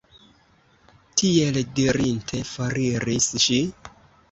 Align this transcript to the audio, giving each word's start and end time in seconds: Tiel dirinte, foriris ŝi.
Tiel 1.23 1.59
dirinte, 1.81 2.41
foriris 2.55 3.31
ŝi. 3.47 3.63